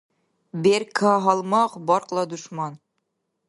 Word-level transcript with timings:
Берка— 0.63 1.11
гьалмагъ, 1.23 1.73
баркьла— 1.87 2.23
душман. 2.29 2.73